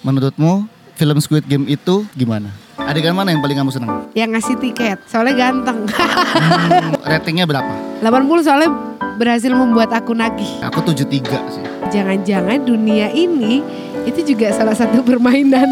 [0.00, 0.64] Menurutmu
[0.96, 2.48] film Squid Game itu gimana?
[2.80, 4.08] Adegan mana yang paling kamu senang?
[4.16, 5.84] Yang ngasih tiket, soalnya ganteng.
[5.84, 8.00] Hmm, ratingnya berapa?
[8.00, 8.70] 80 soalnya
[9.20, 10.48] berhasil membuat aku nagih.
[10.64, 11.64] Aku 73 sih.
[11.92, 13.60] Jangan-jangan dunia ini
[14.08, 15.68] itu juga salah satu permainan.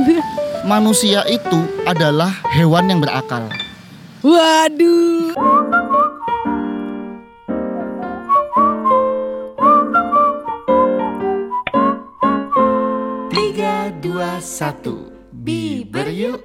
[0.69, 3.49] Manusia itu adalah hewan yang berakal.
[4.21, 5.33] Waduh.
[14.59, 16.43] Satu, Biber yuk.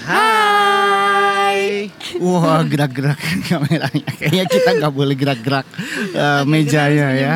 [0.00, 1.92] Hai.
[2.16, 4.08] Wah gerak-gerak kameranya.
[4.16, 5.66] Kayaknya kita nggak boleh gerak-gerak
[6.16, 7.34] eh, mejanya ya.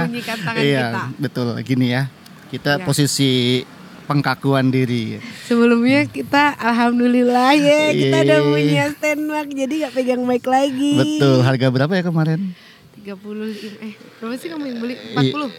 [0.56, 1.02] Iya kita.
[1.20, 1.48] betul.
[1.60, 2.08] Gini ya.
[2.48, 2.82] Kita Ya.
[2.82, 3.60] posisi
[4.04, 5.20] pengkakuan diri.
[5.44, 8.48] Sebelumnya kita alhamdulillah ya kita udah Yeay.
[8.48, 11.20] punya stand mic jadi gak pegang mic lagi.
[11.20, 11.44] Betul.
[11.44, 12.40] Harga berapa ya kemarin?
[13.04, 13.12] 30
[13.84, 14.96] eh berapa sih kamu yang beli?
[14.96, 15.52] I- 40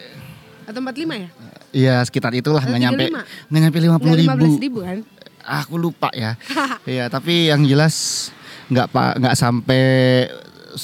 [0.65, 1.29] atau 45 ya?
[1.75, 3.51] Iya sekitar itulah nggak nyampe 35?
[3.51, 4.31] nggak nyampe lima puluh ribu.
[4.55, 4.97] 15 ribu kan?
[5.43, 6.39] Aku lupa ya.
[6.87, 8.29] Iya tapi yang jelas
[8.65, 9.83] nggak pak nggak sampai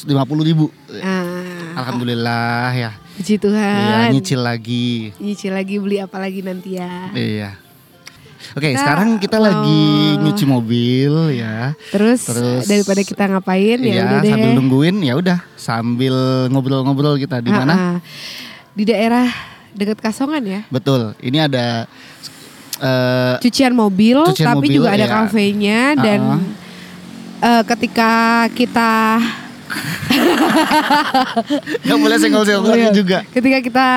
[0.04, 0.66] lima puluh ribu.
[1.00, 2.92] Ah, Alhamdulillah ya.
[3.14, 4.08] puji Iya Tuhan.
[4.12, 5.16] nyicil lagi.
[5.18, 7.08] Nyicil lagi beli apa lagi nanti ya.
[7.12, 7.52] Iya.
[8.52, 9.84] Oke Kita sekarang kita mau- lagi
[10.18, 11.72] nyuci mobil ya.
[11.88, 14.32] Terus, Terus, daripada kita ngapain ya Iya udah deh.
[14.34, 16.16] sambil nungguin ya udah sambil
[16.50, 17.72] ngobrol-ngobrol kita di mana?
[17.72, 17.98] Ah, ah.
[18.72, 19.28] Di daerah
[19.74, 20.62] dekat Kasongan ya.
[20.68, 21.14] Betul.
[21.18, 21.86] Ini ada
[22.78, 25.12] eh Cucian mobil, Cucian tapi mobil, juga ada ya.
[25.16, 26.40] kafenya dan Ah,
[27.52, 28.12] eh, ketika
[28.52, 28.92] kita
[31.82, 32.92] nggak boleh senggol-senggol Iya.
[32.92, 33.18] juga.
[33.30, 33.88] ketika kita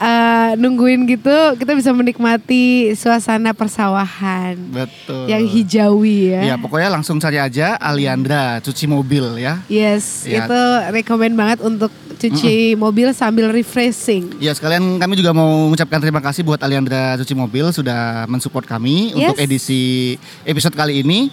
[0.00, 5.28] eh, nungguin gitu, kita bisa menikmati suasana persawahan Betul.
[5.28, 6.42] yang hijawi ya.
[6.44, 9.60] Ya pokoknya langsung cari aja Aliandra cuci mobil ya.
[9.66, 10.46] Yes, Iya.
[10.46, 14.36] itu rekomend banget untuk cuci mobil sambil refreshing.
[14.36, 19.10] Ya sekalian kami juga mau mengucapkan terima kasih buat Aliandra cuci mobil sudah mensupport kami
[19.10, 19.32] Yes.
[19.32, 21.32] untuk edisi episode kali ini.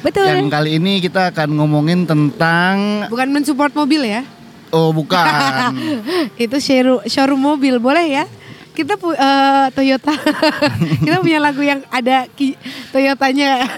[0.00, 0.26] Betul.
[0.26, 4.22] Yang kali ini kita akan ngomongin tentang Bukan mensupport mobil ya.
[4.70, 5.74] oh bukan.
[6.38, 8.24] Itu showroom, mobil, boleh ya?
[8.72, 10.16] Kita pu- eh, Toyota.
[11.04, 12.56] kita punya lagu yang ada ki-
[12.88, 13.68] Toyotanya.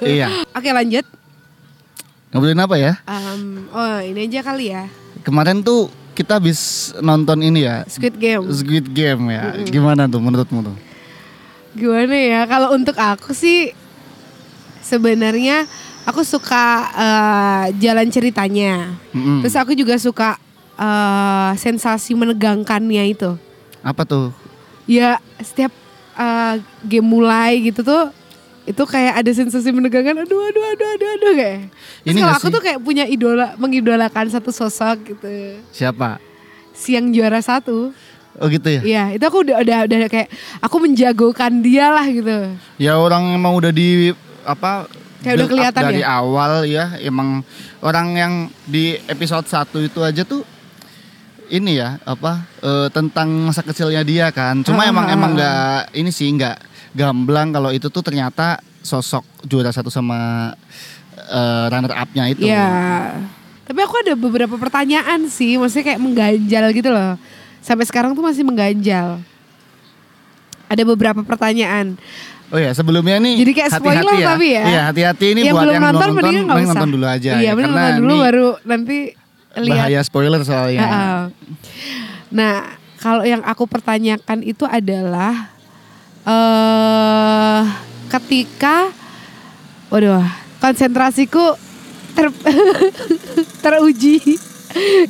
[0.00, 0.30] iya.
[0.50, 1.04] Oke, lanjut.
[2.32, 2.92] Ngobrolin apa ya?
[3.04, 4.88] Em, oh, ini aja kali ya.
[5.22, 7.86] Kemarin tuh kita habis nonton ini ya.
[7.88, 8.44] Squid Game.
[8.52, 9.56] Squid Game ya.
[9.64, 10.76] Gimana tuh menurutmu tuh?
[11.72, 12.40] Gimana ya?
[12.44, 13.72] Kalau untuk aku sih
[14.84, 15.64] sebenarnya
[16.04, 18.92] aku suka eh, jalan ceritanya.
[19.14, 19.40] Mm-mm.
[19.40, 20.36] Terus aku juga suka
[20.76, 23.38] eh, sensasi menegangkannya itu.
[23.80, 24.34] Apa tuh?
[24.84, 25.72] Ya setiap
[26.18, 26.54] eh,
[26.84, 28.12] game mulai gitu tuh
[28.62, 30.22] itu kayak ada sensasi menegangkan.
[30.22, 31.58] Aduh, aduh, aduh, aduh, aduh kayak.
[32.02, 32.54] Terus Ini kalau aku sih?
[32.54, 35.58] tuh kayak punya idola, mengidolakan satu sosok gitu.
[35.70, 36.22] Siapa?
[36.72, 37.90] Si yang juara satu.
[38.40, 38.80] Oh gitu ya?
[38.80, 42.56] Iya, itu aku udah udah udah kayak aku menjagokan dia lah gitu.
[42.80, 44.88] Ya orang emang udah di apa
[45.20, 46.18] Kayak udah kelihatan dari ya?
[46.18, 47.46] awal ya emang
[47.78, 48.32] orang yang
[48.66, 50.42] di episode 1 itu aja tuh
[51.46, 55.36] ini ya apa eh, tentang masa kecilnya dia kan cuma Ah, emang ah, emang ah.
[55.38, 56.56] nggak ini sih nggak
[56.92, 60.52] gamblang kalau itu tuh ternyata sosok juara satu sama
[61.14, 62.68] eh, runner upnya itu Iya.
[63.62, 67.14] Tapi aku ada beberapa pertanyaan sih, maksudnya kayak mengganjal gitu loh.
[67.58, 69.22] Sampai sekarang tuh masih mengganjal.
[70.66, 71.96] Ada beberapa pertanyaan.
[72.48, 74.28] oh ya sebelumnya nih Jadi kayak spoiler hati-hati ya.
[74.28, 74.64] tapi ya.
[74.66, 76.68] Iya hati-hati ini yang buat belum yang nonton, belum nonton usah.
[76.68, 78.96] nonton dulu aja Iya, ya, mending karena nonton dulu baru nanti
[79.54, 79.72] lihat.
[79.78, 81.20] bahaya spoiler soalnya Heeh.
[82.30, 82.54] Nah,
[82.98, 85.48] kalau yang aku pertanyakan itu adalah
[86.22, 87.60] eh
[88.08, 88.92] ketika
[89.88, 90.22] waduh,
[90.58, 91.56] konsentrasiku
[92.12, 92.28] ter
[93.64, 94.20] teruji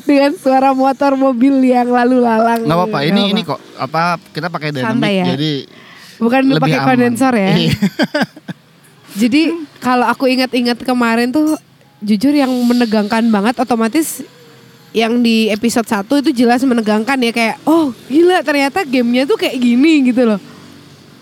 [0.02, 2.62] dengan suara motor mobil yang lalu lalang.
[2.62, 4.00] nggak apa-apa ini Nggak ini kok apa
[4.30, 5.26] kita pakai dynamic ya.
[5.34, 5.52] jadi
[6.16, 6.86] Bukan lebih pakai aman.
[6.88, 7.50] kondensor ya.
[7.58, 7.74] Iya.
[9.20, 9.42] Jadi
[9.76, 11.58] kalau aku ingat-ingat kemarin tuh
[11.98, 14.22] jujur yang menegangkan banget otomatis
[14.92, 19.58] yang di episode 1 itu jelas menegangkan ya kayak oh gila ternyata gamenya tuh kayak
[19.58, 20.38] gini gitu loh.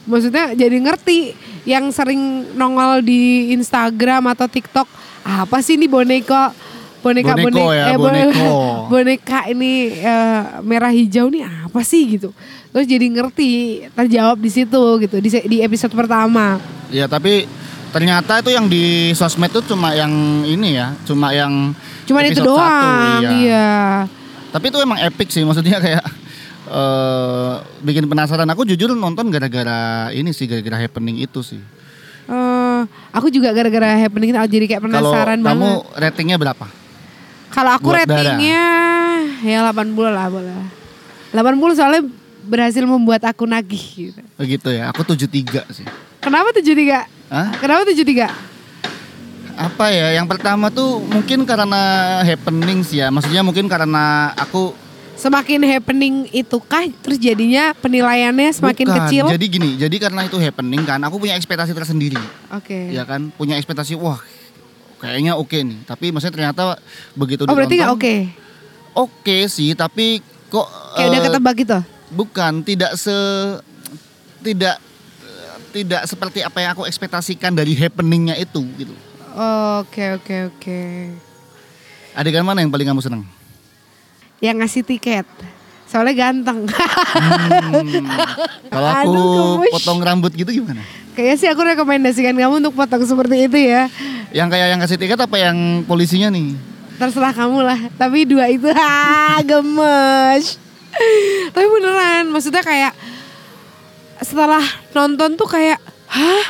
[0.05, 4.88] Maksudnya jadi ngerti yang sering nongol di Instagram atau TikTok
[5.20, 6.56] apa sih ini boneka
[7.00, 8.49] boneka Boneko boneka ya, eh, bo- boneko.
[8.93, 12.32] boneka ini eh, merah hijau nih apa sih gitu.
[12.70, 13.49] Terus jadi ngerti
[13.93, 16.61] terjawab di situ gitu di, di episode pertama.
[16.88, 17.44] Ya tapi
[17.91, 20.11] ternyata itu yang di sosmed tuh cuma yang
[20.44, 21.75] ini ya, cuma yang
[22.06, 23.31] Cuman itu episode satu, doang, iya.
[23.35, 23.70] iya.
[24.50, 26.03] Tapi itu emang epic sih, maksudnya kayak
[26.68, 28.48] eh bikin penasaran.
[28.52, 31.60] Aku jujur nonton gara-gara ini sih, gara-gara happening itu sih.
[32.30, 35.46] Eh, aku juga gara-gara happening itu jadi kayak penasaran kamu
[35.82, 35.98] banget.
[35.98, 36.66] ratingnya berapa?
[37.50, 38.62] Kalau aku buat ratingnya
[39.42, 40.54] ya 80 lah boleh.
[41.34, 42.02] 80 soalnya
[42.46, 44.20] berhasil membuat aku nagih gitu.
[44.38, 44.90] Begitu ya.
[44.94, 45.86] Aku 73 sih.
[46.22, 47.06] Kenapa 73?
[47.30, 47.48] Hah?
[47.58, 48.30] Kenapa 73?
[49.58, 50.14] Apa ya?
[50.14, 51.82] Yang pertama tuh mungkin karena
[52.22, 53.10] happening sih ya.
[53.10, 54.72] Maksudnya mungkin karena aku
[55.20, 58.99] Semakin happening itu kah terus jadinya penilaiannya semakin Bukan.
[59.05, 59.25] kecil?
[59.28, 62.17] Jadi gini, jadi karena itu happening kan, aku punya ekspektasi tersendiri.
[62.56, 62.88] Oke.
[62.88, 64.17] Ya kan, punya ekspektasi wah
[64.96, 65.84] kayaknya oke nih.
[65.84, 66.81] Tapi maksudnya ternyata
[67.12, 68.14] begitu Oh berarti nggak oke?
[68.96, 71.78] Oke sih, tapi kok Kayak udah eh, ketebak gitu?
[72.11, 73.14] bukan tidak se
[74.43, 74.82] tidak
[75.70, 78.94] tidak seperti apa yang aku ekspektasikan dari happeningnya itu gitu.
[79.78, 80.81] Oke oke oke.
[82.19, 83.22] Adegan mana yang paling kamu senang?
[84.40, 85.26] Yang ngasih tiket.
[85.90, 86.70] Soalnya ganteng.
[86.70, 88.06] Hmm,
[88.70, 90.87] kalau aku Aduh, potong rambut gitu gimana?
[91.19, 93.90] Kayaknya sih aku rekomendasikan kamu untuk potong seperti itu ya.
[94.31, 96.54] Yang kayak yang kasih tiket apa yang polisinya nih?
[96.94, 97.81] Terserah kamu lah.
[97.98, 100.62] Tapi dua itu ha gemes.
[101.50, 102.94] Tapi beneran, maksudnya kayak
[104.22, 104.62] setelah
[104.94, 106.46] nonton tuh kayak hah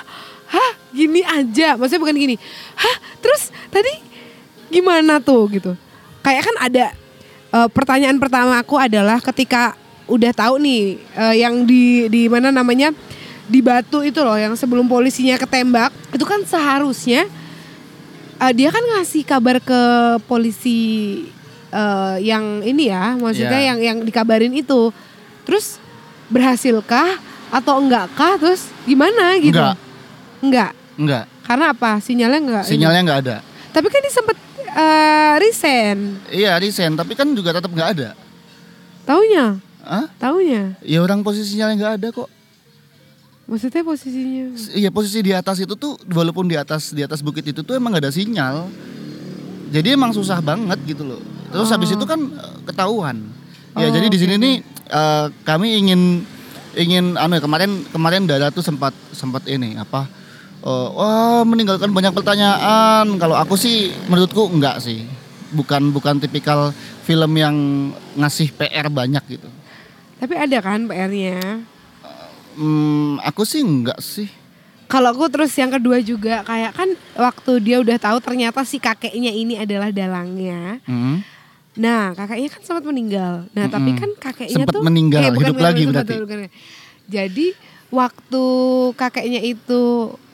[0.52, 1.81] hah gini aja.
[1.81, 2.36] Maksudnya bukan gini.
[2.76, 4.04] Hah terus tadi
[4.69, 5.72] gimana tuh gitu.
[6.20, 6.93] Kayak kan ada
[7.50, 9.75] eh, pertanyaan pertama aku adalah ketika
[10.06, 12.91] udah tahu nih eh, yang di di mana namanya
[13.47, 17.26] di Batu itu loh yang sebelum polisinya ketembak itu kan seharusnya
[18.37, 19.81] eh, dia kan ngasih kabar ke
[20.25, 20.79] polisi
[21.69, 23.67] eh, yang ini ya maksudnya Ya.
[23.70, 24.91] yang yang dikabarin itu
[25.43, 25.79] terus
[26.29, 27.19] berhasilkah
[27.50, 29.76] atau enggakah terus gimana gitu Enggak.
[30.41, 32.70] enggak Enggak, karena apa sinyalnya enggak ini?
[32.70, 33.37] sinyalnya enggak ada.
[33.70, 34.37] tapi kan dia sempet
[34.72, 38.11] eh, resign Iya resign, tapi kan juga tetap nggak ada.
[39.02, 40.06] taunya Hah?
[40.17, 42.28] taunya Ya orang posisinya nggak ada kok.
[43.44, 47.61] maksudnya posisinya Iya posisi di atas itu tuh, walaupun di atas di atas bukit itu
[47.61, 48.70] tuh emang nggak ada sinyal.
[49.70, 51.19] Jadi emang susah banget gitu loh.
[51.49, 51.96] Terus habis Oh.
[51.96, 53.17] itu kan eh, ketahuan.
[53.75, 54.55] Ya Oh, jadi di sini nih
[54.87, 56.22] eh, kami ingin
[56.70, 60.06] ingin anu ya, kemarin kemarin Dara tuh sempat sempat ini apa?
[60.60, 63.04] Eh, wah meninggalkan banyak pertanyaan.
[63.16, 65.04] Kalau aku sih menurutku enggak sih.
[65.50, 66.70] Bukan bukan tipikal
[67.02, 67.56] film yang
[68.14, 69.48] ngasih PR banyak gitu.
[70.16, 71.64] tapi ada kan PR-nya
[72.52, 74.28] Hmm, aku sih enggak sih.
[74.84, 79.30] Kalau aku terus yang kedua juga kayak kan waktu dia udah tahu ternyata si kakeknya
[79.30, 80.82] ini adalah dalangnya.
[80.84, 81.22] Hmm.
[81.78, 83.46] Nah kakeknya kan sempat meninggal.
[83.54, 84.02] Nah tapi Mm-mm.
[84.02, 86.14] kan kakeknya Sempat tuh meninggal, bukan, hidup bukan, lagi berarti.
[86.18, 86.50] bukan, bukan.
[87.06, 87.46] Jadi
[87.88, 88.44] waktu
[88.92, 89.82] kakeknya itu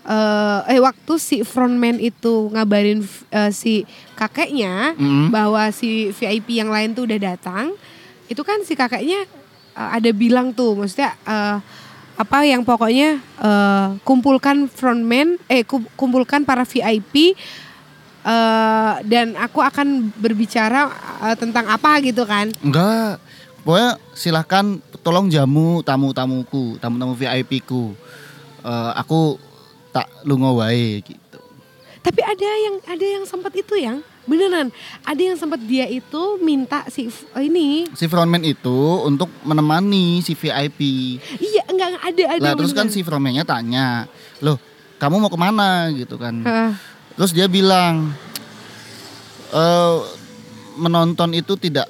[0.06, 3.82] eh, eh waktu si frontman itu ngabarin eh, si
[4.14, 5.28] kakeknya Mm-mm.
[5.28, 7.74] bahwa si VIP yang lain tuh udah datang,
[8.26, 9.26] itu kan si kakeknya
[9.74, 11.58] eh, ada bilang tuh, maksudnya eh,
[12.16, 17.36] apa yang pokoknya eh, kumpulkan frontman, eh kum- kumpulkan para VIP
[18.24, 20.88] eh, dan aku akan berbicara
[21.28, 22.48] eh, tentang apa gitu kan?
[22.62, 23.20] Enggak.
[23.66, 27.92] Pokoknya silahkan tolong jamu tamu-tamuku, tamu-tamu VIP ku.
[28.62, 29.38] Eh, aku
[29.96, 31.40] tak lungo wae gitu.
[32.04, 34.68] Tapi ada yang ada yang sempat itu yang beneran
[35.06, 40.36] ada yang sempat dia itu minta si f- ini Si frontman itu untuk menemani si
[40.36, 40.80] VIP.
[41.40, 44.04] iya enggak enggak, ada ada Lah terus kan si frontmannya tanya,
[44.44, 44.60] "Loh,
[45.00, 46.42] kamu mau ke mana?" gitu kan.
[46.44, 46.70] Heeh.
[47.16, 48.12] Terus dia bilang,
[49.50, 49.96] eh
[50.76, 51.88] menonton itu tidak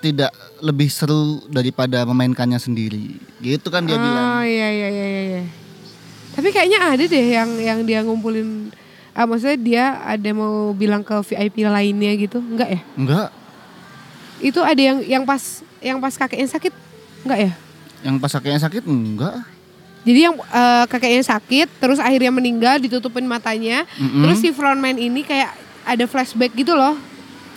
[0.00, 0.32] tidak
[0.64, 3.20] lebih seru daripada memainkannya sendiri.
[3.40, 4.26] Gitu kan dia oh, bilang.
[4.44, 5.19] iya iya iya iya, iya.
[6.40, 8.72] Tapi kayaknya ada deh yang yang dia ngumpulin
[9.12, 12.40] ah, maksudnya dia ada mau bilang ke VIP lainnya gitu.
[12.40, 12.80] Enggak ya?
[12.96, 13.28] Enggak,
[14.40, 16.72] Itu ada yang yang pas yang pas kakeknya sakit
[17.28, 17.52] enggak ya?
[18.00, 19.36] yang pas kakeknya sakit enggak.
[20.08, 23.84] Jadi yang eh, kakeknya sakit terus akhirnya meninggal ditutupin matanya.
[24.00, 24.24] Mm-mm.
[24.24, 25.52] Terus si frontman ini kayak
[25.84, 26.96] ada flashback gitu loh.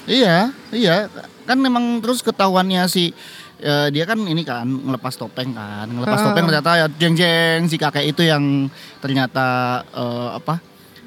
[0.03, 1.08] Iya, iya.
[1.48, 3.15] Kan memang terus ketahuannya si
[3.62, 5.86] eh, dia kan ini kan ngelepas topeng kan.
[5.91, 6.27] Ngelepas Heeh.
[6.31, 8.69] topeng ternyata ya jeng-jeng si kakek itu yang
[9.03, 10.57] ternyata eh, apa?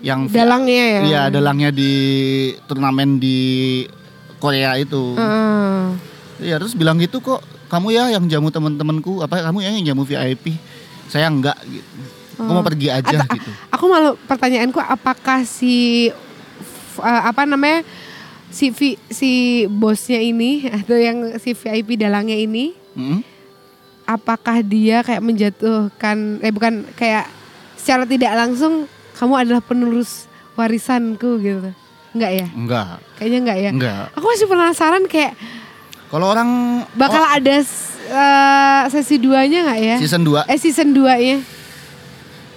[0.04, 1.00] Yang Dalangnya ya.
[1.02, 1.92] Iya, dalangnya di
[2.68, 3.38] turnamen di
[4.36, 5.16] Korea itu.
[5.16, 5.82] Heeh.
[6.36, 10.04] Iya, terus bilang gitu kok kamu ya yang jamu teman-temanku, apa kamu ya yang jamu
[10.04, 10.54] VIP.
[11.08, 11.96] Saya enggak gitu.
[12.36, 13.50] Aku mau pergi aja gitu.
[13.72, 16.08] Aku malu pertanyaanku apakah si
[17.00, 17.80] eh, apa namanya
[18.48, 19.30] si vi- si
[19.66, 23.20] bosnya ini atau yang si VIP dalangnya ini Mm-mm.
[24.04, 27.26] apakah dia kayak menjatuhkan eh bukan kayak
[27.76, 30.24] secara tidak langsung kamu adalah penerus
[30.54, 31.70] warisanku gitu.
[32.10, 32.46] Enggak ya?
[32.48, 33.70] Enggak, Kayaknya enggak ya.
[33.70, 34.02] enggak.
[34.14, 35.36] Aku masih penasaran kayak
[36.06, 36.48] Kalau orang
[36.94, 39.96] bakal oh, ada eh, sesi duanya nggak ya?
[39.98, 41.36] season 2 Eh season 2 nya.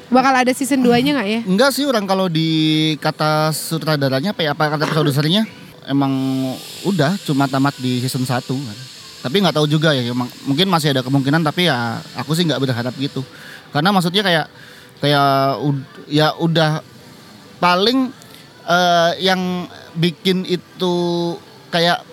[0.07, 1.39] Bakal ada season 2 nya nggak ya?
[1.43, 2.49] Enggak sih orang kalau di
[2.97, 5.43] kata sutradaranya apa ya apa kata produsernya
[5.89, 6.13] emang
[6.85, 8.77] udah cuma tamat di season 1 kan.
[9.19, 12.61] Tapi nggak tahu juga ya, emang- mungkin masih ada kemungkinan tapi ya aku sih nggak
[12.61, 13.25] berharap gitu.
[13.73, 14.45] Karena maksudnya kayak
[15.01, 15.59] kayak
[16.07, 16.85] ya udah
[17.57, 18.13] paling
[18.69, 19.65] eh, yang
[19.97, 20.93] bikin itu
[21.73, 22.05] kayak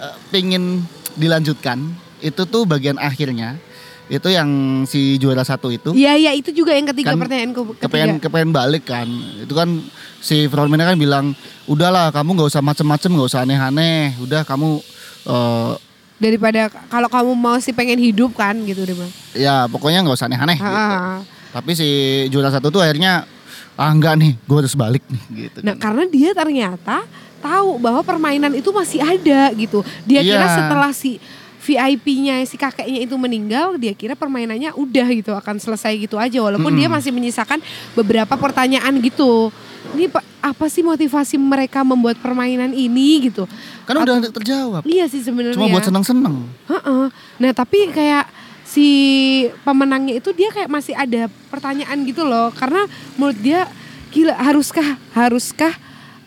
[0.00, 0.82] eh, pingin
[1.14, 1.78] dilanjutkan
[2.24, 3.60] itu tuh bagian akhirnya
[4.04, 4.48] itu yang
[4.84, 8.22] si juara satu itu Iya iya itu juga yang ketiga Kan pertanyaanku kepengen ketiga.
[8.24, 9.68] kepengen balik kan itu kan
[10.18, 11.26] si frontman kan bilang
[11.64, 14.82] udahlah kamu nggak usah macem-macem nggak usah aneh-aneh udah kamu
[15.24, 15.72] eh,
[16.14, 19.10] Daripada kalau kamu mau sih pengen hidup kan gitu deh bang.
[19.34, 20.70] ya pokoknya nggak usah aneh-aneh gitu.
[20.70, 21.18] Ah.
[21.50, 21.88] tapi si
[22.28, 23.26] juara satu tuh akhirnya
[23.72, 25.82] ah enggak nih gue harus balik nih gitu Nah kan.
[25.88, 26.96] karena dia ternyata
[27.38, 29.82] tahu bahwa permainan itu masih ada gitu.
[30.04, 30.54] Dia kira Iya.
[30.54, 31.18] setelah si
[31.62, 36.42] VIP-nya si kakeknya itu meninggal, dia kira permainannya udah gitu akan selesai gitu aja.
[36.42, 36.98] Walaupun dia Mm-mm.
[36.98, 39.54] masih menyisakan beberapa pertanyaan gitu.
[39.94, 43.46] Ini pa- apa sih motivasi mereka membuat permainan ini gitu?
[43.82, 45.54] kan udah terjawab Iya sih sebenarnya.
[45.54, 46.34] cuma buat seneng-seneng
[46.66, 47.04] Heeh.
[47.36, 48.26] Nah tapi kayak
[48.62, 48.86] si
[49.60, 53.66] pemenangnya itu dia kayak masih ada pertanyaan gitu loh karena menurut dia
[54.08, 55.74] gila haruskah haruskah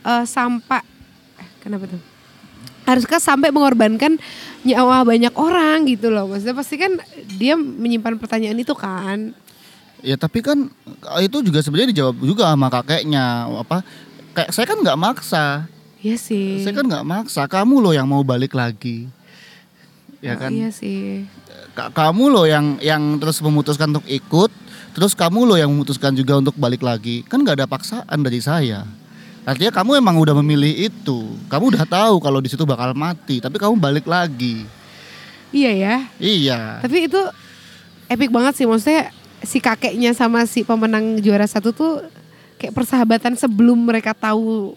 [0.02, 0.84] eh, sampai
[1.36, 2.02] eh, kenapa tuh
[2.86, 4.18] haruskah sampai mengorbankan
[4.62, 6.26] nyawa banyak orang gitu loh?
[6.26, 6.98] Maksudnya pasti kan
[7.36, 9.34] dia menyimpan pertanyaan itu kan.
[10.00, 10.70] Ya tapi kan
[11.20, 13.82] itu juga sebenarnya dijawab juga sama kakeknya apa
[14.32, 15.46] kayak saya kan nggak maksa.
[16.00, 16.62] Iya sih.
[16.62, 19.10] Saya kan nggak maksa kamu loh yang mau balik lagi.
[20.22, 20.50] Ya Oh, kan?
[20.50, 21.26] iya sih.
[21.74, 24.50] Ka- kamu loh yang yang terus memutuskan untuk ikut
[24.96, 27.26] terus kamu loh yang memutuskan juga untuk balik lagi.
[27.26, 28.86] Kan nggak ada paksaan dari saya
[29.46, 31.18] artinya kamu emang udah memilih itu.
[31.46, 34.66] Kamu udah tahu kalau di situ bakal mati tapi kamu balik lagi.
[35.50, 35.96] Iya ya.
[36.18, 36.60] Iya.
[36.82, 37.22] Tapi itu
[38.06, 42.02] epic banget sih maksudnya si kakeknya sama si pemenang juara satu tuh
[42.58, 44.74] kayak persahabatan sebelum mereka tahu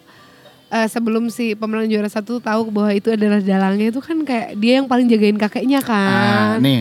[0.68, 4.78] eh, sebelum si pemenang juara satu tahu bahwa itu adalah dalangnya itu kan kayak dia
[4.78, 6.60] yang paling jagain kakeknya Ah, kan.
[6.60, 6.80] nih.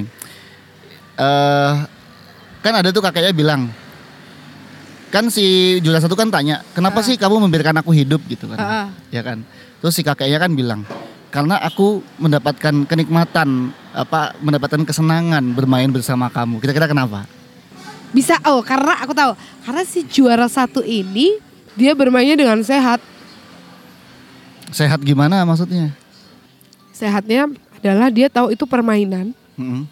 [1.16, 1.74] Eh
[2.60, 3.72] kan ada tuh kakeknya bilang
[5.08, 8.88] kan si juara satu kan tanya kenapa sih kamu membiarkan aku hidup gitu kan ah.
[9.08, 9.44] ya kan
[9.80, 10.84] terus si kakeknya kan bilang
[11.32, 17.28] karena aku mendapatkan kenikmatan apa mendapatkan kesenangan bermain bersama kamu kira-kira kenapa
[18.08, 19.36] Bisa oh karena aku tahu
[19.68, 21.44] karena si juara satu ini
[21.76, 23.04] dia bermainnya dengan sehat.
[24.72, 25.92] sehat gimana maksudnya
[26.98, 27.46] Sehatnya
[27.78, 29.30] adalah dia tahu itu permainan.
[29.54, 29.86] Mm-mm.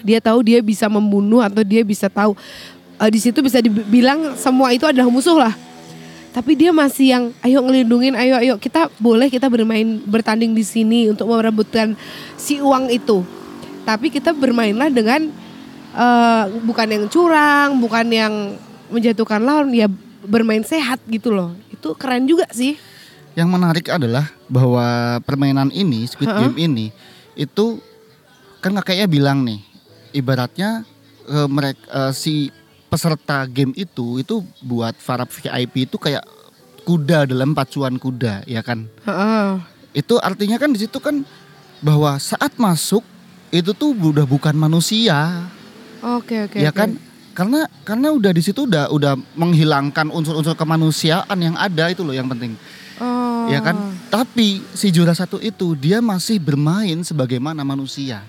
[0.00, 2.32] Dia tahu dia bisa membunuh atau dia bisa tahu
[3.00, 5.54] eh, di situ bisa dibilang semua itu adalah musuh lah.
[6.28, 11.08] Tapi dia masih yang ayo ngelindungin, ayo ayo kita boleh kita bermain bertanding di sini
[11.10, 11.96] untuk merebutkan
[12.36, 13.24] si uang itu.
[13.82, 15.26] Tapi kita bermainlah dengan
[15.96, 18.34] eh, bukan yang curang, bukan yang
[18.92, 19.88] menjatuhkan lawan, ya
[20.22, 21.56] bermain sehat gitu loh.
[21.72, 22.76] Itu keren juga sih.
[23.38, 26.42] yang menarik adalah bahwa permainan ini Squid Ha-ha.
[26.42, 26.90] Game ini
[27.38, 27.78] itu
[28.58, 29.62] kan kakeknya bilang nih
[30.10, 30.82] ibaratnya
[31.46, 32.50] mereka si
[32.88, 36.24] peserta game itu itu buat para VIP itu kayak
[36.82, 39.60] kuda dalam pacuan kuda ya kan Heeh.
[39.94, 41.20] itu artinya kan di situ kan
[41.78, 43.04] bahwa saat masuk
[43.48, 45.44] itu tuh udah bukan manusia
[46.00, 46.56] Oke oke.
[46.56, 46.76] ya oke.
[46.76, 46.90] kan
[47.36, 52.26] karena karena udah di situ udah udah menghilangkan unsur-unsur kemanusiaan yang ada itu loh yang
[52.26, 52.56] penting
[52.98, 53.46] Oh.
[53.46, 53.78] ya kan
[54.10, 58.26] tapi si juara satu itu dia masih bermain sebagaimana manusia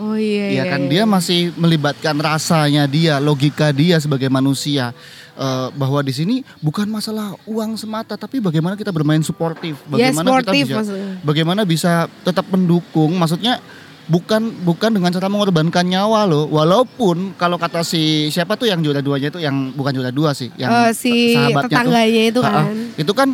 [0.00, 0.48] Oh iya.
[0.48, 0.90] ya iya, kan iya.
[0.90, 4.96] dia masih melibatkan rasanya dia logika dia sebagai manusia
[5.32, 10.20] Eh, bahwa di sini bukan masalah uang semata tapi bagaimana kita bermain suportif Ya bagaimana
[10.20, 11.12] kita sportif bisa maksudnya.
[11.24, 13.56] bagaimana bisa tetap mendukung maksudnya
[14.04, 19.00] bukan bukan dengan cara mengorbankan nyawa loh walaupun kalau kata si siapa tuh yang juara
[19.00, 22.64] duanya itu yang bukan juara dua sih yang Eh, si sahabatnya tuh tetangganya itu kan.
[22.98, 23.28] itu kan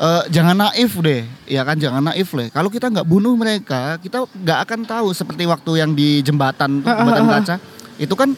[0.00, 4.24] eh, jangan naif deh ya kan jangan naif deh kalau kita nggak bunuh mereka kita
[4.24, 7.56] nggak akan tahu seperti waktu yang di jembatan jembatan kaca
[8.00, 8.32] itu kan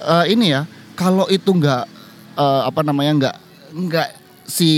[0.00, 0.64] eh, ini ya
[0.96, 1.84] kalau itu nggak
[2.34, 3.36] eh, apa namanya nggak
[3.74, 4.08] nggak
[4.44, 4.70] si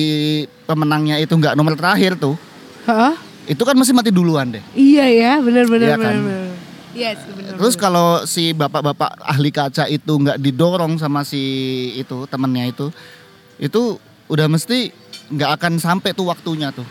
[0.66, 2.34] pemenangnya itu nggak nomor terakhir tuh
[2.86, 3.14] Heeh.
[3.50, 6.14] itu kan mesti mati duluan deh Iya ya, benar-benar Iya kan?
[6.22, 6.46] benar.
[7.56, 11.42] Terus kalau si bapak-bapak ahli kaca itu nggak didorong sama si
[11.92, 12.88] itu temennya itu,
[13.60, 14.00] itu
[14.32, 14.92] udah mesti
[15.28, 16.86] nggak akan sampai tuh waktunya tuh.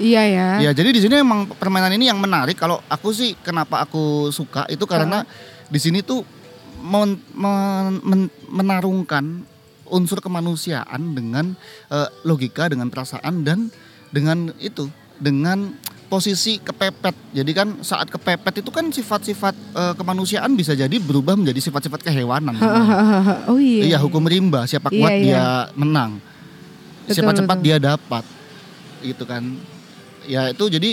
[0.00, 0.48] Iya ya.
[0.58, 2.56] Ya jadi di sini emang permainan ini yang menarik.
[2.56, 5.22] Kalau aku sih kenapa aku suka itu karena
[5.68, 6.24] di sini tuh
[6.80, 9.44] men- men- men- menarungkan
[9.86, 11.52] unsur kemanusiaan dengan
[11.88, 13.68] eh, logika, dengan perasaan dan
[14.08, 14.88] dengan itu
[15.20, 15.76] dengan
[16.08, 17.14] posisi kepepet.
[17.32, 22.56] Jadi kan saat kepepet itu kan sifat-sifat eh, kemanusiaan bisa jadi berubah menjadi sifat-sifat kehewanan.
[23.46, 23.92] oh iya.
[23.92, 25.20] Iya hukum rimba siapa Iya, kuat iya.
[25.20, 25.44] dia
[25.76, 26.31] menang.
[27.04, 27.66] Betul, siapa cepat betul.
[27.66, 28.24] dia dapat.
[29.02, 29.42] Gitu kan.
[30.30, 30.90] Ya itu jadi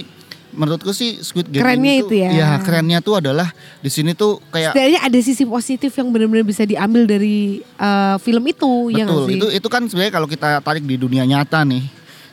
[0.54, 2.58] menurutku sih Squid Game Kerennya ini itu tuh, ya.
[2.62, 7.06] kerennya tuh adalah di sini tuh kayak Setidaknya ada sisi positif yang benar-benar bisa diambil
[7.06, 9.38] dari eh, film itu ya betul sih?
[9.38, 11.84] itu itu kan sebenarnya kalau kita tarik di dunia nyata nih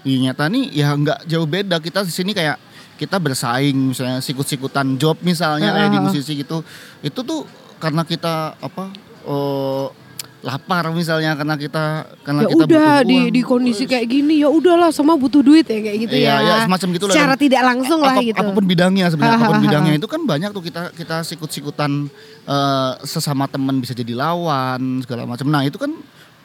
[0.00, 2.56] di nyata nih ya nggak jauh beda kita di sini kayak
[2.96, 6.64] kita bersaing misalnya sikut-sikutan job misalnya kayak di musisi gitu
[7.04, 7.44] itu tuh
[7.76, 8.88] karena kita apa
[9.28, 9.86] eh,
[10.44, 11.84] lapar misalnya karena kita
[12.22, 13.34] karena ya kita udah butuh di uang.
[13.34, 16.34] di kondisi kayak gini ya udahlah sama butuh duit ya kayak gitu Iya, ya.
[16.44, 17.14] iya, semacam gitu lah.
[17.16, 18.38] Secara tidak langsung lah gitu.
[18.38, 21.90] Apa pun bidangnya sebenarnya, apa pun bidangnya itu kan banyak tuh kita kita sikut-sikutan
[22.46, 25.48] eh, sesama teman bisa jadi lawan segala macam.
[25.50, 25.90] Nah itu kan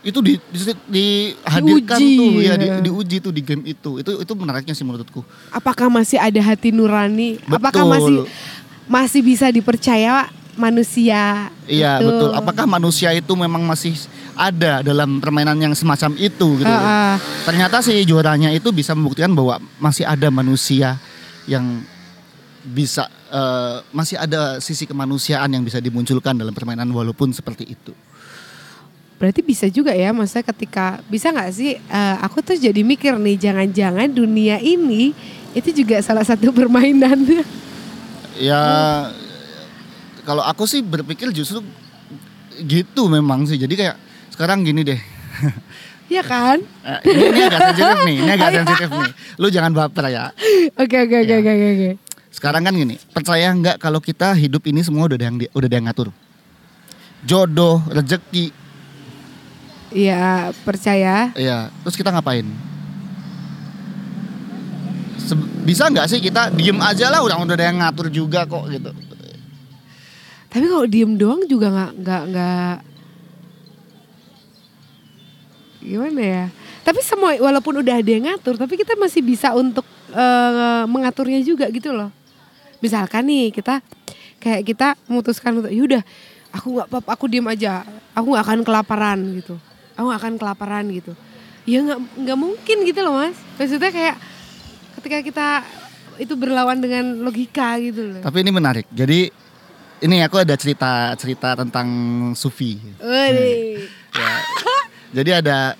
[0.01, 2.75] itu di, di, dihadirkan Diuji, tuh ya di, ya.
[2.81, 4.01] diuji tuh di game itu.
[4.01, 5.21] Itu itu menariknya sih menurutku.
[5.53, 7.37] Apakah masih ada hati nurani?
[7.45, 7.93] Apakah Betul.
[7.93, 8.17] masih
[8.89, 10.25] masih bisa dipercaya
[10.59, 11.51] manusia?
[11.67, 12.07] Iya itu?
[12.07, 12.29] betul.
[12.35, 13.95] Apakah manusia itu memang masih
[14.35, 16.71] ada dalam permainan yang semacam itu gitu?
[16.71, 17.15] Ah, ah.
[17.47, 20.99] Ternyata si juaranya itu bisa membuktikan bahwa masih ada manusia
[21.47, 21.83] yang
[22.61, 27.93] bisa eh, masih ada sisi kemanusiaan yang bisa dimunculkan dalam permainan walaupun seperti itu.
[29.21, 31.77] Berarti bisa juga ya, maksudnya ketika bisa nggak sih?
[31.77, 35.13] eh, aku tuh jadi mikir nih, jangan-jangan dunia ini
[35.53, 37.45] itu juga salah satu permainan.
[38.41, 38.61] Ya
[40.21, 41.61] kalau aku sih berpikir justru
[42.61, 43.55] gitu memang sih.
[43.55, 43.95] Jadi kayak
[44.29, 44.99] sekarang gini deh.
[46.07, 46.59] ya kan?
[46.83, 49.11] Eh, ini, ini agak sensitif nih, ini agak sensitif nih.
[49.37, 50.29] Lu jangan baper ya.
[50.75, 51.37] Oke oke oke Ya.
[51.39, 51.89] oke oke, oke.
[52.31, 55.67] Sekarang kan gini, percaya nggak kalau kita hidup ini semua udah ada yang di- udah
[55.67, 56.09] ada yang ngatur.
[57.21, 58.49] Jodoh, rezeki,
[59.91, 61.35] Iya percaya.
[61.35, 62.47] Iya, terus kita ngapain?
[65.19, 68.71] Se- bisa nggak sih kita diem aja lah udah udah ada yang ngatur juga kok
[68.71, 68.89] gitu.
[70.51, 72.75] Tapi kalau diem doang juga nggak nggak nggak
[75.81, 76.45] gimana ya?
[76.83, 81.71] Tapi semua walaupun udah ada yang ngatur, tapi kita masih bisa untuk eh, mengaturnya juga
[81.71, 82.11] gitu loh.
[82.83, 83.79] Misalkan nih kita
[84.43, 86.03] kayak kita memutuskan untuk yaudah
[86.51, 89.55] aku nggak apa aku diem aja, aku nggak akan kelaparan gitu,
[89.95, 91.13] aku nggak akan kelaparan gitu.
[91.63, 93.37] Ya nggak nggak mungkin gitu loh mas.
[93.55, 94.15] Maksudnya kayak
[94.99, 95.47] ketika kita
[96.19, 98.21] itu berlawan dengan logika gitu loh.
[98.25, 98.85] Tapi ini menarik.
[98.91, 99.31] Jadi
[100.01, 101.87] ini aku ada cerita cerita tentang
[102.33, 102.81] sufi.
[102.97, 103.85] Wih.
[104.11, 104.33] Ya.
[105.11, 105.77] Jadi ada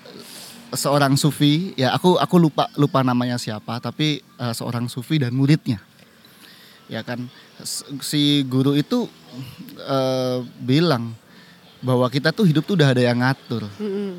[0.72, 5.82] seorang sufi, ya aku aku lupa lupa namanya siapa, tapi eh, seorang sufi dan muridnya.
[6.86, 7.26] Ya kan
[8.00, 9.10] si guru itu
[9.82, 11.18] eh, bilang
[11.82, 13.66] bahwa kita tuh hidup tuh udah ada yang ngatur.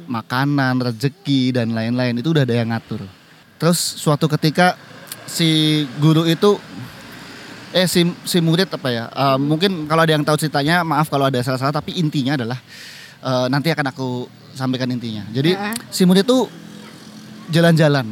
[0.05, 3.07] Makanan, rezeki dan lain-lain itu udah ada yang ngatur.
[3.55, 4.75] Terus suatu ketika
[5.23, 6.59] si guru itu
[7.73, 9.05] eh si si murid apa ya?
[9.07, 12.59] eh, mungkin kalau ada yang tahu ceritanya, maaf kalau ada salah-salah tapi intinya adalah
[13.19, 14.07] eh, nanti akan aku
[14.53, 15.25] sampaikan intinya.
[15.29, 15.73] Jadi Ya.
[15.89, 16.45] si murid itu
[17.49, 18.05] jalan-jalan.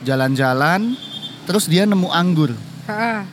[0.00, 0.96] Jalan-jalan
[1.44, 2.56] terus dia nemu anggur
[2.88, 3.28] Ah,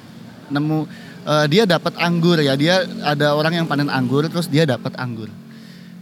[0.50, 0.84] nemu
[1.24, 5.32] eh, dia dapat anggur ya dia ada orang yang panen anggur terus dia dapat anggur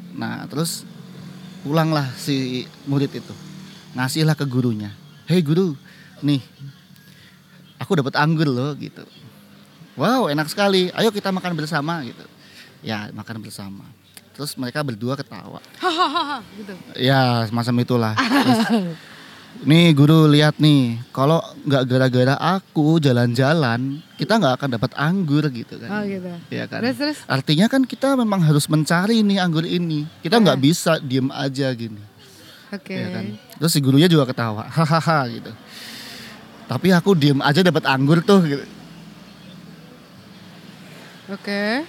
[0.10, 0.88] nah terus
[1.62, 3.34] pulanglah si murid itu
[3.94, 4.90] ngasihlah ke gurunya
[5.28, 5.76] hei guru
[6.24, 6.40] nih
[7.78, 9.04] aku dapat anggur loh gitu.
[9.96, 10.92] Wow enak sekali.
[10.92, 12.26] Ayo kita makan bersama gitu.
[12.82, 13.84] Ya makan bersama.
[14.32, 15.64] Terus mereka berdua ketawa.
[15.80, 16.74] Hahaha gitu.
[17.00, 18.14] ya semacam itulah.
[18.20, 18.60] Terus,
[19.64, 21.00] nih guru lihat nih.
[21.10, 26.32] Kalau nggak gara-gara aku jalan-jalan kita nggak akan dapat anggur gitu Oh kan gitu.
[26.52, 26.84] ya kan?
[26.84, 27.18] Terus terus.
[27.26, 30.04] artinya kan kita memang harus mencari nih anggur ini.
[30.20, 30.62] Kita nggak Ah.
[30.62, 32.04] bisa diem aja gini.
[32.76, 32.92] Oke.
[32.92, 33.26] ya kan?
[33.56, 34.68] Terus si gurunya juga ketawa.
[34.76, 35.52] Hahaha gitu
[36.66, 38.66] tapi aku diem aja dapat anggur tuh gitu.
[41.28, 41.86] Oke.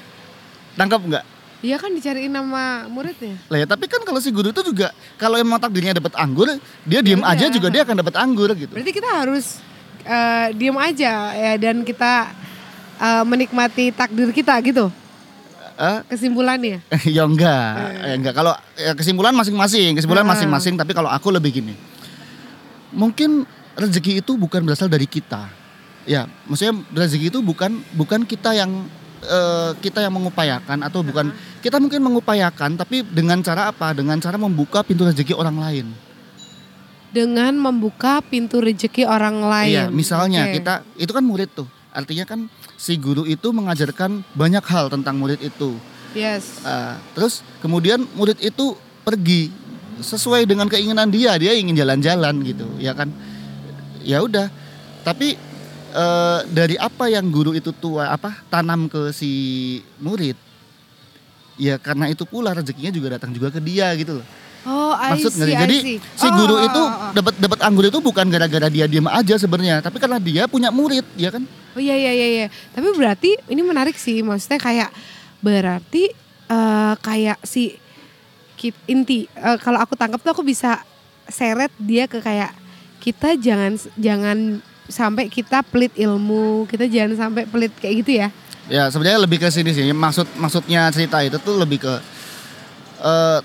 [0.72, 1.24] tangkap nggak
[1.56, 3.40] Iya kan dicariin nama muridnya.
[3.48, 6.46] lah ya tapi kan kalau si guru itu juga kalau emang takdirnya dapat anggur
[6.82, 7.54] dia diem Ya aja udah.
[7.56, 9.58] juga dia akan dapat anggur gitu Berarti kita harus
[10.02, 12.28] eh, diem aja ya dan kita
[12.96, 14.92] eh, menikmati takdir kita gitu.
[15.76, 16.80] Eh, Kesimpulannya.
[17.10, 18.32] ya enggak, ya enggak.
[18.32, 20.30] Kalau ya kesimpulan masing-masing, kesimpulan Ah.
[20.32, 20.72] masing-masing.
[20.72, 21.76] Tapi kalau aku lebih gini,
[22.90, 23.44] mungkin
[23.76, 25.46] rezeki itu bukan berasal dari kita.
[26.08, 28.88] Ya, maksudnya rezeki itu bukan bukan kita yang
[29.20, 33.92] eh, kita yang mengupayakan atau bukan kita mungkin mengupayakan, tapi dengan cara apa?
[33.92, 35.86] Dengan cara membuka pintu rezeki orang lain.
[37.10, 39.72] Dengan membuka pintu rezeki orang lain.
[39.72, 40.62] Iya, misalnya Oke.
[40.62, 41.68] kita itu kan murid tuh.
[41.90, 45.74] Artinya kan si guru itu mengajarkan banyak hal tentang murid itu.
[46.12, 46.64] Yes.
[46.64, 49.48] Ah, terus kemudian murid itu pergi
[50.00, 53.08] sesuai dengan keinginan dia, dia ingin jalan-jalan gitu, ya kan?
[54.06, 54.46] Ya udah.
[55.02, 55.34] Tapi
[55.90, 59.30] eh, dari apa yang guru itu tua apa tanam ke si
[59.98, 60.38] murid,
[61.58, 64.26] ya karena itu pula rezekinya juga datang juga ke dia gitu loh.
[64.66, 65.54] Oh, I Maksud see, sih?
[65.54, 65.98] I Jadi see.
[66.02, 67.10] si Oh, guru oh, itu oh, oh.
[67.14, 71.06] dapat dapat anggur itu bukan gara-gara dia diem aja sebenarnya, tapi karena dia punya murid,
[71.14, 71.46] ya kan?
[71.74, 72.46] Oh iya iya iya iya.
[72.74, 74.90] Tapi berarti ini menarik sih, maksudnya kayak
[75.38, 76.10] berarti
[76.50, 77.78] eh, kayak si
[78.58, 80.82] kit- inti eh, kalau aku tangkap tuh aku bisa
[81.30, 82.50] seret dia ke kayak
[83.06, 84.58] kita jangan jangan
[84.90, 88.28] sampai kita pelit ilmu, kita jangan sampai pelit kayak gitu ya.
[88.66, 89.86] Ya sebenarnya lebih ke sini sih.
[89.94, 91.94] Maksud maksudnya cerita itu tuh lebih ke
[93.06, 93.40] eh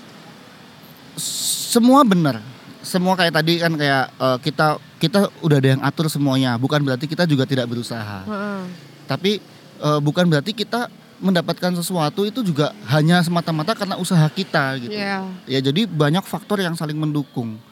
[1.70, 2.42] semua benar.
[2.82, 6.58] Semua kayak tadi kan kayak eh, kita kita udah ada yang atur semuanya.
[6.58, 8.26] Bukan berarti kita juga tidak berusaha.
[8.26, 8.62] Heeh.
[9.06, 9.38] Tapi
[9.78, 10.90] eh, bukan berarti kita
[11.22, 14.98] mendapatkan sesuatu itu juga hanya semata-mata karena usaha kita gitu.
[14.98, 15.22] Iya.
[15.46, 17.62] Ya jadi banyak faktor yang saling mendukung.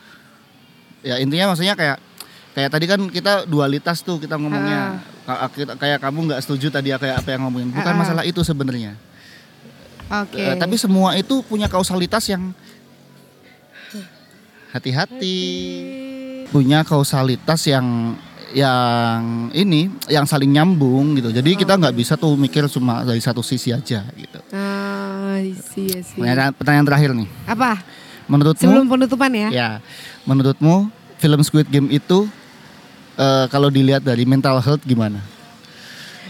[1.01, 1.97] Ya intinya maksudnya kayak
[2.51, 5.01] kayak tadi kan kita dualitas tuh kita ngomongnya.
[5.55, 7.71] Kita- Kayak kamu nggak setuju tadi kayak apa yang ngomongin.
[7.71, 7.99] Bukan Ah.
[7.99, 8.99] masalah itu sebenarnya.
[10.11, 10.43] Oke.
[10.43, 12.51] Eh, tapi semua itu punya kausalitas yang
[14.75, 15.39] hati-hati.
[16.51, 18.19] Punya kausalitas yang
[18.51, 19.23] yang
[19.55, 21.31] ini yang saling nyambung gitu.
[21.31, 24.41] Jadi kita nggak bisa tuh mikir cuma dari satu sisi aja gitu.
[25.41, 25.95] I see,
[26.59, 27.29] pertanyaan terakhir nih.
[27.47, 27.79] Apa?
[28.31, 29.49] Menurutmu Sebelum penutupan ya?
[29.51, 29.71] Ya,
[30.23, 30.87] menurutmu
[31.19, 32.31] film Squid Game itu
[33.19, 35.19] eh, kalau dilihat dari mental health gimana?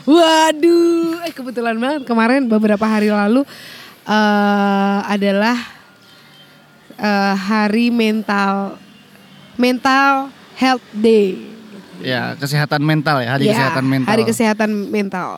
[0.08, 3.44] Waduh, eh kebetulan banget kemarin beberapa hari lalu
[4.08, 5.60] eh adalah
[6.96, 8.80] eh, hari mental
[9.60, 11.36] mental health day.
[12.00, 14.08] Ya, kesehatan mental ya, hari Ya, kesehatan mental.
[14.08, 15.28] Hari kesehatan mental.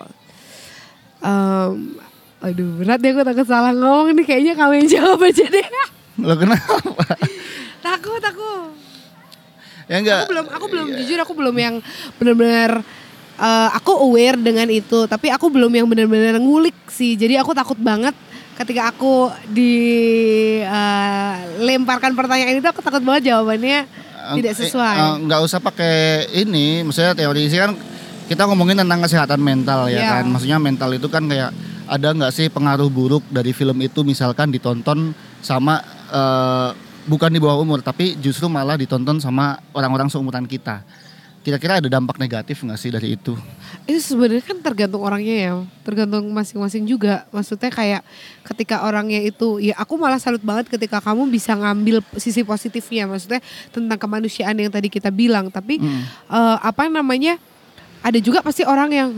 [1.22, 1.98] Em,
[2.38, 5.66] aduh berat deh aku takut salah ngomong nih kayaknya kamu yang jawab aja deh.
[6.18, 6.76] Lo kenapa?
[7.80, 8.50] takut aku.
[9.84, 10.18] ya enggak.
[10.18, 11.74] Aku belum aku belum jujur aku belum yang
[12.16, 12.80] benar-benar
[13.34, 17.14] eh, aku aware dengan itu, tapi aku belum yang benar-benar ngulik sih.
[17.14, 18.12] Jadi aku takut banget
[18.54, 19.32] ketika aku
[21.52, 23.88] dilemparkan pertanyaan itu aku takut banget jawabannya
[24.22, 24.94] Eh, tidak eh, sesuai.
[24.94, 25.96] eh, Nggak usah pakai
[26.36, 27.74] ini, maksudnya teori sih kan
[28.22, 30.10] kita ngomongin tentang kesehatan mental ya Iya.
[30.14, 30.24] kan.
[30.30, 31.50] Maksudnya mental itu kan kayak
[31.90, 35.10] ada nggak sih pengaruh buruk dari film itu misalkan ditonton
[35.42, 36.70] sama eh,
[37.08, 40.84] bukan di bawah umur tapi justru malah ditonton sama orang-orang seumuran kita.
[41.42, 43.34] Kira-kira ada dampak negatif nggak sih dari itu?
[43.82, 47.26] itu sebenarnya kan tergantung orangnya ya, tergantung masing-masing juga.
[47.34, 48.06] Maksudnya kayak
[48.46, 53.10] ketika orangnya itu, ya aku malah salut banget ketika kamu bisa ngambil sisi positifnya.
[53.10, 53.42] Maksudnya
[53.74, 55.50] tentang kemanusiaan yang tadi kita bilang.
[55.50, 56.02] Tapi Mm.
[56.30, 57.42] eh, apa namanya?
[58.06, 59.10] Ada juga pasti orang yang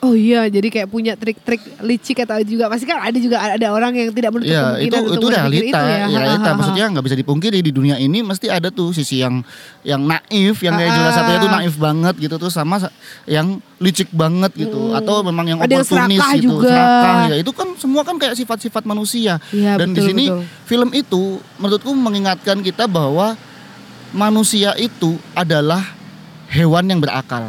[0.00, 3.92] oh iya jadi kayak punya trik-trik licik atau juga pasti kan ada juga ada orang
[3.92, 5.96] yang tidak menutup itu kemungkinan itu berpikir realita, itu ya.
[6.00, 6.50] ya, realita.
[6.50, 9.44] Maksudnya nggak bisa dipungkiri di dunia ini mesti ada tuh sisi yang
[9.80, 14.08] yang naif, yang kayak jelas satunya tuh naif banget gitu tuh sama sa- yang licik
[14.10, 14.98] banget gitu, Hmm.
[14.98, 16.68] atau memang yang Ada yang oportunis serakah gitu, juga.
[16.68, 17.36] serakah ya.
[17.36, 19.36] Itu kan semua kan kayak sifat-sifat manusia.
[19.50, 20.44] Iya, Dan di sini betul.
[20.66, 21.22] film itu
[21.56, 23.36] menurutku mengingatkan kita bahwa
[24.10, 25.80] manusia itu adalah
[26.48, 27.48] hewan yang berakal.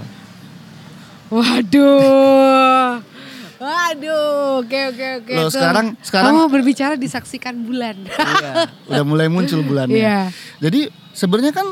[1.31, 2.99] Waduh.
[3.55, 5.33] Waduh, oke oke oke.
[5.33, 5.53] Loh, Tuh.
[5.53, 7.95] sekarang- sekarang- kamu berbicara disaksikan bulan.
[8.03, 8.51] Iya,
[8.89, 9.95] udah mulai muncul bulannya.
[9.95, 10.19] Iya.
[10.59, 11.67] Jadi sebenarnya kan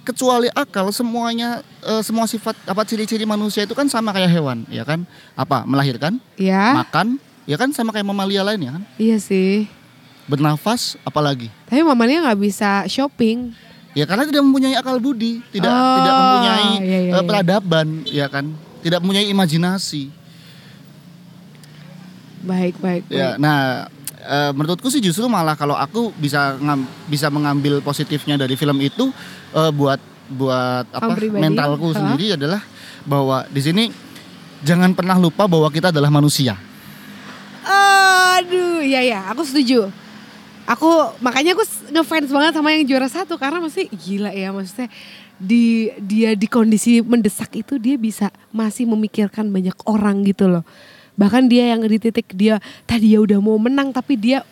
[0.00, 4.80] kecuali akal semuanya eh, semua sifat apa ciri-ciri manusia itu kan sama kayak hewan, ya
[4.82, 5.02] kan?
[5.34, 5.66] Apa?
[5.66, 8.82] Melahirkan, Ya, makan, ya kan sama kayak mamalia lain ya kan?
[8.96, 9.66] iya sih.
[10.24, 11.50] Bernafas, apalagi?
[11.66, 13.50] Tapi mamanya nggak bisa shopping.
[13.92, 17.20] Ya karena tidak mempunyai akal budi, tidak Oh, tidak mempunyai iya, iya, eh, iya.
[17.20, 18.46] peradaban, ya kan?
[18.82, 20.10] Tidak mempunyai imajinasi.
[22.42, 23.02] Baik baik.
[23.06, 23.38] Ya, baik.
[23.38, 23.86] nah
[24.18, 29.14] eh, menurutku sih justru malah kalau aku bisa ngam- bisa mengambil positifnya dari film itu
[29.54, 31.42] eh, buat buat apa pribadi?
[31.44, 32.62] mentalku sendiri adalah
[33.06, 33.84] bahwa di sini
[34.62, 36.58] jangan pernah lupa bahwa kita adalah manusia.
[38.42, 39.86] Aduh, iya ya, aku setuju.
[40.66, 44.86] Aku makanya aku ngefans banget sama yang juara satu karena masih gila ya maksudnya
[45.42, 50.62] di dia di kondisi mendesak itu dia bisa masih memikirkan banyak orang gitu loh.
[51.12, 54.46] Bahkan dia yang di titik dia tadi ya udah mau menang tapi dia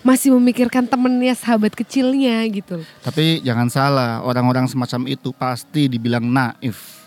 [0.00, 2.80] masih memikirkan temennya sahabat kecilnya gitu.
[3.04, 7.04] Tapi jangan salah, orang-orang semacam itu pasti dibilang naif.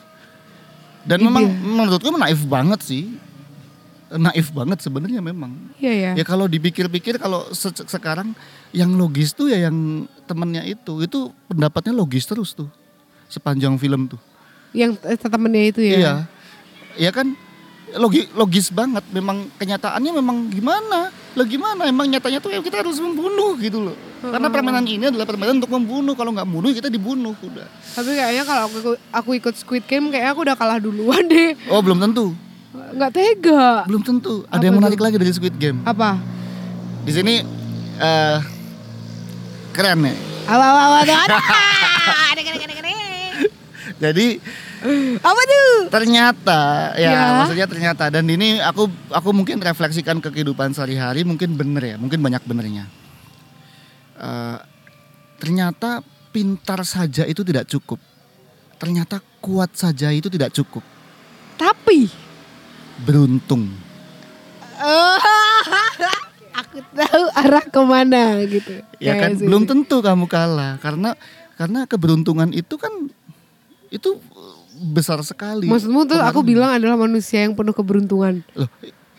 [1.01, 1.25] Dan Iya.
[1.25, 3.17] memang menurutku naif banget sih.
[4.13, 5.57] Naif banget sebenarnya memang.
[5.81, 6.11] Iya ya.
[6.21, 8.37] Ya kalau dipikir-pikir kalau se- sekarang
[8.69, 12.69] yang logis tuh ya yang temennya itu, itu pendapatnya logis terus tuh
[13.27, 14.19] sepanjang film tuh.
[14.73, 15.95] Yang eh, temennya itu ya.
[15.97, 16.13] Iya.
[16.93, 17.27] Iya kan
[17.93, 19.05] logi, logis banget.
[19.09, 21.09] Memang kenyataannya memang gimana?
[21.09, 21.85] Lah gimana?
[21.85, 23.97] Emang nyatanya tuh ya kita harus membunuh gitu loh.
[24.23, 26.13] Karena permainan ini adalah permainan untuk membunuh.
[26.13, 27.67] Kalau nggak bunuh kita dibunuh udah.
[27.93, 28.77] Tapi kayaknya kalau aku,
[29.11, 31.57] aku ikut Squid Game kayaknya aku udah kalah duluan deh.
[31.69, 32.33] Oh belum tentu,
[32.73, 33.85] Nggak tega.
[33.85, 34.45] belum tentu.
[34.49, 35.05] Ada Apa yang menarik tuh?
[35.05, 35.81] lagi dari Squid Game.
[35.83, 36.17] Apa?
[37.03, 37.41] Di sini
[37.99, 38.37] eh
[39.73, 40.17] keren nih.
[40.45, 41.17] Apa apa apa tuh?
[42.33, 43.12] Ada, ada, ada, ada, ada.
[44.03, 44.35] Jadi
[45.23, 45.87] Apa tuh?
[45.87, 47.23] ternyata ya, Ya.
[47.39, 52.19] maksudnya ternyata dan ini aku aku mungkin refleksikan ke kehidupan sehari-hari mungkin bener ya, mungkin
[52.19, 52.91] banyak benernya.
[54.13, 54.57] Eh,
[55.39, 56.03] ternyata
[56.35, 58.03] pintar saja itu tidak cukup.
[58.75, 60.83] Ternyata kuat saja itu tidak cukup.
[61.55, 62.11] Tapi
[63.07, 63.71] Beruntung.
[64.77, 65.17] Oh,
[66.59, 68.83] aku tahu arah ke mana gitu.
[68.99, 71.15] Ya kan Kayak belum tentu kamu kalah karena
[71.53, 72.91] karena keberuntungan itu kan
[73.93, 74.17] itu
[74.89, 75.69] besar sekali.
[75.69, 78.41] Maksudmu tuh aku bilang adalah manusia yang penuh keberuntungan.
[78.57, 78.69] Loh,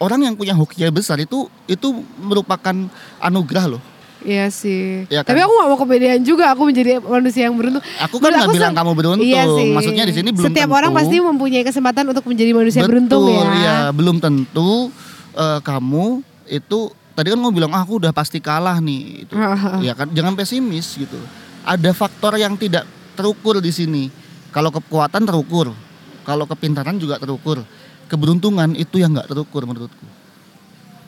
[0.02, 2.74] orang yang punya hoki besar itu itu merupakan
[3.22, 3.82] anugerah loh.
[4.24, 5.04] Iya sih.
[5.12, 5.36] Iya kan?
[5.36, 7.84] Tapi aku gak mau kepedean juga aku menjadi manusia yang beruntung.
[8.00, 9.28] Aku kan nggak bilang kamu beruntung.
[9.28, 9.68] Iya sih.
[9.76, 10.80] Maksudnya di sini belum Setiap tentu.
[10.80, 13.52] orang pasti mempunyai kesempatan untuk menjadi manusia beruntung Betul, ya.
[13.60, 13.76] iya.
[13.92, 14.88] belum tentu
[15.36, 16.78] eh, kamu itu
[17.12, 19.28] tadi kan mau bilang ah, aku udah pasti kalah nih.
[19.28, 19.36] Itu.
[19.86, 21.20] Ya kan jangan pesimis gitu.
[21.68, 24.23] Ada faktor yang tidak terukur di sini.
[24.54, 25.74] Kalau kekuatan terukur,
[26.22, 27.66] kalau kepintaran juga terukur.
[28.06, 30.06] Keberuntungan itu yang nggak terukur menurutku.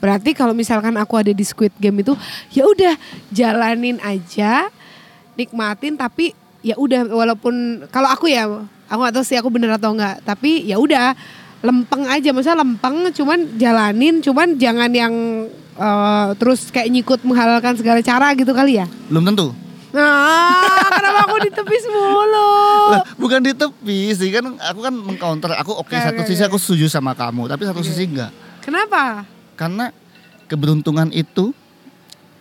[0.02, 2.18] Berarti kalau misalkan aku ada di Squid Game itu
[2.50, 2.98] ya udah
[3.30, 4.66] jalanin aja,
[5.38, 8.48] nikmatin tapi ya udah walaupun kalau aku ya
[8.90, 11.14] aku gak tahu sih aku bener atau enggak, tapi ya udah
[11.62, 15.14] lempeng aja maksudnya lempeng cuman jalanin cuman jangan yang
[15.76, 18.86] eh, terus kayak nyikut menghalalkan segala cara gitu kali ya.
[19.08, 19.65] Belum tentu.
[19.94, 22.50] Nah, kenapa aku ditepis mulu?
[22.90, 25.50] Lah, bukan di tepi sih kan aku kan mengcounter.
[25.62, 28.34] Aku oke Oke, satu sisi aku setuju sama kamu, tapi satu sisi enggak.
[28.62, 29.22] Kenapa?
[29.54, 29.94] Karena
[30.50, 31.54] keberuntungan itu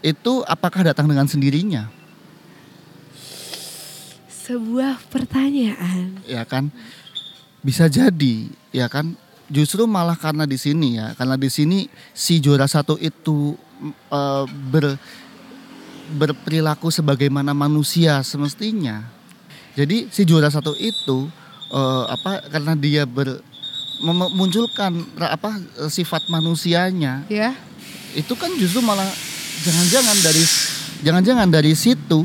[0.06, 1.90] itu apakah datang dengan sendirinya?
[4.30, 6.22] Sebuah pertanyaan.
[6.30, 6.70] Ya kan?
[7.66, 9.18] Bisa jadi, ya kan?
[9.50, 13.58] Justru malah karena di sini ya, karena di sini si juara satu itu
[14.10, 14.98] eh, ber
[16.16, 19.04] berperilaku sebagaimana manusia semestinya.
[19.76, 21.28] Jadi si juara satu itu
[21.68, 23.44] eh, apa karena dia ber
[24.00, 27.52] mem- memunculkan apa eh, sifat manusianya Ya.
[28.12, 29.08] itu kan justru malah
[29.62, 30.44] jangan-jangan dari
[31.02, 32.24] jangan-jangan dari situ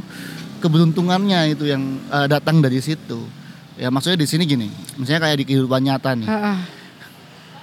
[0.58, 3.26] keberuntungannya itu yang eh, datang dari situ
[3.74, 6.58] ya maksudnya di sini gini misalnya kayak di kehidupan nyata nih Ah, ah.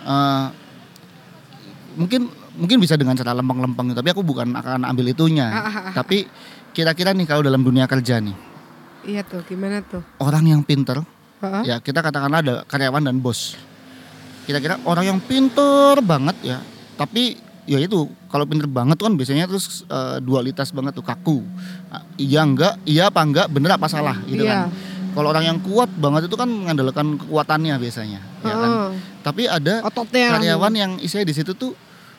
[0.04, 0.46] eh,
[1.96, 5.48] mungkin mungkin bisa dengan cara lempeng-lempeng tapi aku bukan akan ambil itunya.
[5.48, 6.26] Ah, ah, ah, tapi
[6.74, 8.34] kira-kira nih kalau dalam dunia kerja nih.
[9.06, 10.04] Iya tuh, gimana tuh?
[10.20, 11.00] orang yang pinter
[11.63, 13.54] ya kita katakanlah ada karyawan dan bos.
[14.43, 16.58] Kira-kira orang yang pinter banget ya
[16.98, 21.46] tapi ya itu kalau pinter banget tuh kan biasanya terus eh, dualitas banget tuh kaku.
[22.17, 24.67] Iya enggak iya apa enggak bener apa salah gitu Iya.
[24.67, 24.74] kan.
[25.13, 28.72] Kalau orang yang kuat banget itu kan mengandalkan kekuatannya biasanya ya kan.
[29.22, 30.36] Tapi ada Ototnya.
[30.36, 31.74] karyawan yang isinya di situ tuh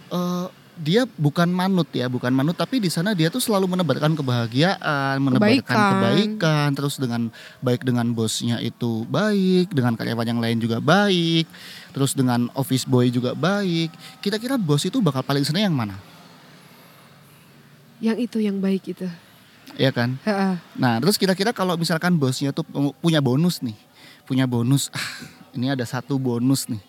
[0.09, 0.47] eh,
[0.79, 5.59] dia bukan manut ya, bukan manut tapi di sana dia tuh selalu menebarkan kebahagiaan, menebarkan
[5.67, 5.91] Kebaikan.
[5.91, 7.23] kebaikan, terus dengan
[7.59, 11.51] baik dengan bosnya itu baik, dengan karyawan yang lain juga baik,
[11.91, 13.91] terus dengan office boy juga baik.
[14.23, 15.99] Kira-kira bos itu bakal paling seneng yang mana?
[17.99, 19.11] Yang itu yang baik itu.
[19.75, 20.15] Ya kan?
[20.23, 20.55] Ah, ah.
[20.79, 22.63] Nah, terus kira-kira kalau misalkan bosnya tuh
[23.03, 23.75] punya bonus nih,
[24.31, 25.07] punya bonus, ah
[25.59, 26.81] ini ada satu bonus nih.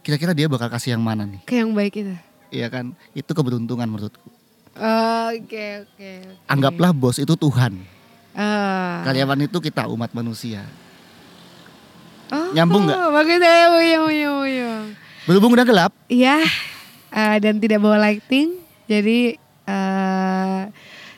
[0.00, 1.44] Kira-kira dia bakal kasih yang mana nih?
[1.44, 2.16] Kayak yang baik itu.
[2.50, 2.94] Iya kan?
[3.12, 4.28] Itu keberuntungan menurutku.
[4.76, 5.88] Oke, oke.
[5.88, 6.12] oke.
[6.46, 7.80] Anggaplah bos itu Tuhan,
[8.36, 9.00] Ah.
[9.08, 10.68] karyawan itu kita umat manusia.
[12.28, 12.98] Oh, Nyambung nggak?
[13.08, 14.84] Bagus ya, uyung, uyung, uyung.
[15.24, 16.44] Berhubung udah gelap, Iya,
[17.08, 18.58] eh, dan tidak bawa lighting.
[18.86, 20.60] Jadi eh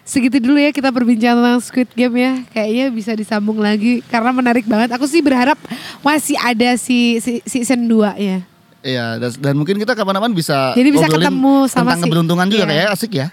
[0.09, 2.33] segitu dulu ya kita berbincang tentang Squid Game ya.
[2.49, 4.95] Kayaknya bisa disambung lagi karena menarik banget.
[4.97, 5.59] Aku sih berharap
[6.01, 8.41] masih ada si, si season 2 ya.
[8.79, 12.64] Iya, dan, dan mungkin kita kapan-kapan bisa Jadi bisa ketemu sama tentang si- keberuntungan juga
[12.64, 12.71] iya.
[12.71, 13.29] kayak asik ya.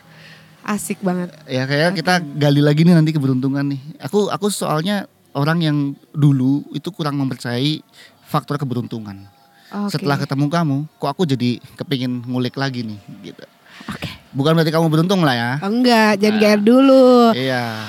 [0.65, 1.29] Asik banget.
[1.45, 3.81] Ya kayak kita gali lagi nih nanti keberuntungan nih.
[4.01, 5.05] Aku aku soalnya
[5.37, 5.77] orang yang
[6.09, 7.85] dulu itu kurang mempercayai
[8.25, 9.29] faktor keberuntungan.
[9.69, 9.93] Oke.
[9.93, 13.45] Setelah ketemu kamu, kok aku jadi kepingin ngulik lagi nih gitu.
[13.85, 14.09] Oke.
[14.33, 15.51] Bukan berarti kamu beruntung lah ya.
[15.61, 17.37] Oh, enggak, jangan GR dulu.
[17.37, 17.85] Iya.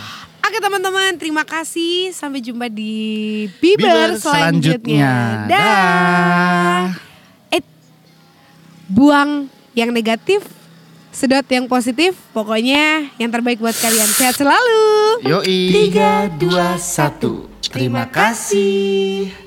[0.47, 2.12] Oke teman-teman, terima kasih.
[2.14, 2.95] Sampai jumpa di
[3.59, 4.77] Bieber Bieber, selanjutnya.
[4.85, 5.12] selanjutnya.
[5.51, 6.81] Dah.
[6.87, 7.15] Eh,
[8.90, 10.42] buang yang negatif,
[11.14, 12.18] sedot yang positif.
[12.35, 14.09] Pokoknya yang terbaik buat kalian.
[14.11, 14.85] Sehat selalu.
[15.27, 15.61] Yoi.
[15.70, 17.51] Tiga, dua, satu.
[17.66, 19.46] Terima kasih.